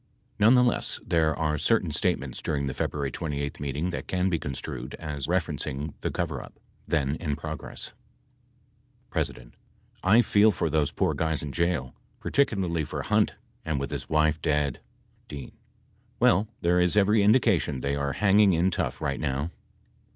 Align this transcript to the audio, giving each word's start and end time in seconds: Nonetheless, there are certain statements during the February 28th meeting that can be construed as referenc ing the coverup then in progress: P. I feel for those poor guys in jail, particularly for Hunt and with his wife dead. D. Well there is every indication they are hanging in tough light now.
Nonetheless, 0.39 0.99
there 1.05 1.35
are 1.37 1.59
certain 1.59 1.91
statements 1.91 2.41
during 2.41 2.65
the 2.65 2.73
February 2.73 3.11
28th 3.11 3.59
meeting 3.59 3.91
that 3.91 4.07
can 4.07 4.31
be 4.31 4.39
construed 4.39 4.95
as 4.95 5.27
referenc 5.27 5.67
ing 5.67 5.93
the 6.01 6.09
coverup 6.09 6.53
then 6.87 7.15
in 7.17 7.35
progress: 7.35 7.93
P. 9.13 9.23
I 10.01 10.23
feel 10.23 10.49
for 10.49 10.71
those 10.71 10.91
poor 10.91 11.13
guys 11.13 11.43
in 11.43 11.51
jail, 11.51 11.93
particularly 12.19 12.83
for 12.83 13.03
Hunt 13.03 13.35
and 13.63 13.79
with 13.79 13.91
his 13.91 14.09
wife 14.09 14.41
dead. 14.41 14.79
D. 15.27 15.53
Well 16.19 16.47
there 16.61 16.79
is 16.79 16.95
every 16.97 17.21
indication 17.21 17.81
they 17.81 17.95
are 17.95 18.13
hanging 18.13 18.53
in 18.53 18.71
tough 18.71 19.01
light 19.01 19.19
now. 19.19 19.51